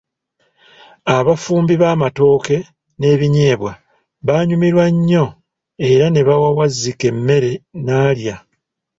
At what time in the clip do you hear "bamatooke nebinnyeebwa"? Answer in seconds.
1.83-3.71